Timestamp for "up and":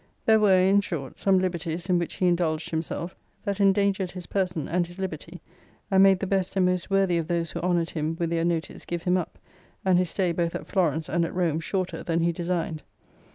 9.15-9.99